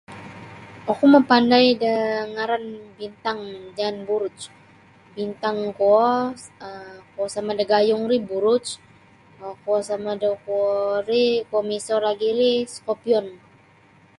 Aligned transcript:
Oku 0.91 1.03
mapandai 1.13 1.67
da 1.83 1.93
ngaran 2.33 2.65
bintang 2.99 3.39
jaan 3.77 3.97
buruj 4.07 4.37
bintang 5.15 5.57
kuo 5.77 6.05
um 6.67 6.93
kuo 7.13 7.25
sama 7.35 7.51
da 7.59 7.63
gayung 7.71 8.03
ri 8.11 8.17
buruj 8.29 8.65
kuo 9.63 9.77
sama 9.89 10.11
da 10.23 10.29
kuo 10.45 10.63
ri 11.09 11.25
kuo 11.49 11.59
miso 11.69 11.95
lagi' 12.05 12.37
ri 12.39 12.51
Scorpion. 12.75 13.25